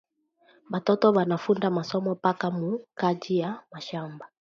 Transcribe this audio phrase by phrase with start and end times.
[0.71, 2.69] Batoto bana funda masomo paka mu
[2.99, 4.25] kaji ya mashamba